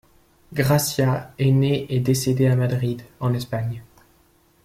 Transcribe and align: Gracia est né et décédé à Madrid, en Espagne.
Gracia 0.51 1.31
est 1.37 1.51
né 1.51 1.85
et 1.93 1.99
décédé 1.99 2.47
à 2.47 2.55
Madrid, 2.55 3.03
en 3.19 3.35
Espagne. 3.35 3.83